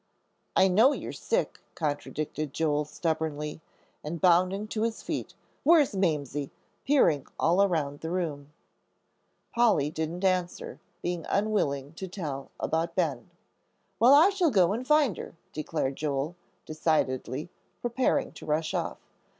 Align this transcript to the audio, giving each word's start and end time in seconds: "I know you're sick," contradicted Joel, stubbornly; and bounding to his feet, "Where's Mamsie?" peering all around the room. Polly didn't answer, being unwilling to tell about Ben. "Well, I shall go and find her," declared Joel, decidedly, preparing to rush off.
"I 0.55 0.67
know 0.67 0.93
you're 0.93 1.11
sick," 1.11 1.59
contradicted 1.75 2.53
Joel, 2.55 2.85
stubbornly; 2.85 3.61
and 4.03 4.19
bounding 4.19 4.67
to 4.69 4.81
his 4.81 5.03
feet, 5.03 5.35
"Where's 5.63 5.93
Mamsie?" 5.95 6.49
peering 6.87 7.27
all 7.39 7.61
around 7.61 7.99
the 7.99 8.09
room. 8.09 8.51
Polly 9.53 9.91
didn't 9.91 10.23
answer, 10.25 10.79
being 11.03 11.27
unwilling 11.29 11.93
to 11.93 12.07
tell 12.07 12.49
about 12.59 12.95
Ben. 12.95 13.29
"Well, 13.99 14.15
I 14.15 14.31
shall 14.31 14.49
go 14.49 14.73
and 14.73 14.87
find 14.87 15.17
her," 15.17 15.35
declared 15.53 15.97
Joel, 15.97 16.35
decidedly, 16.65 17.51
preparing 17.83 18.31
to 18.31 18.45
rush 18.47 18.73
off. 18.73 18.97